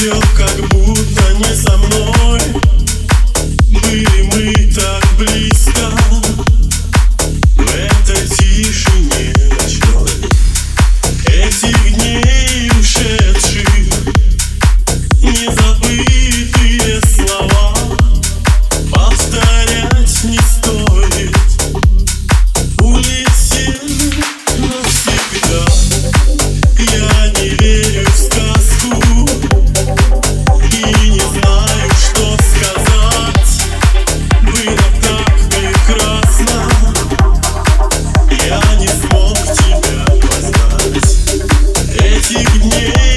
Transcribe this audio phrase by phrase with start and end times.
[0.00, 1.99] Отпустил, как будто не со мной.
[42.88, 43.09] me.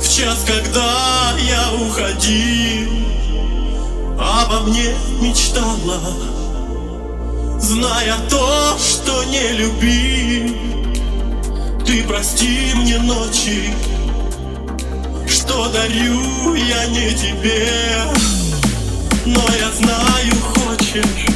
[0.00, 2.90] В час, когда я уходил
[4.18, 6.00] Обо мне мечтала
[7.60, 10.56] Зная то, что не любил.
[11.84, 13.74] Ты прости мне ночи
[15.28, 17.68] Что дарю я не тебе.
[19.26, 21.26] Но я знаю, хочешь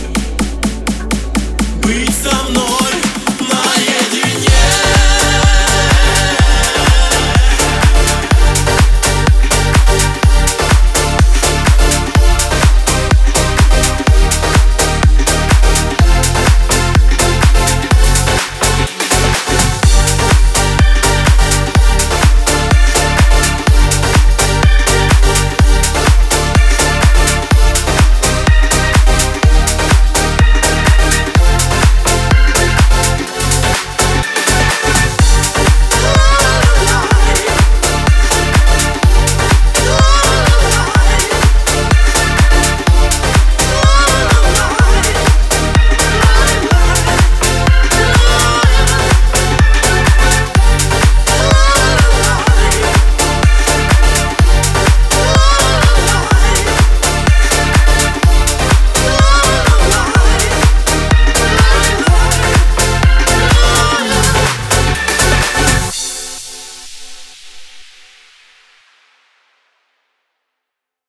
[1.82, 2.71] Быть со мной.